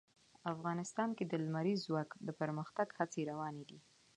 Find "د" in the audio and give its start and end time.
1.27-1.33, 2.27-2.29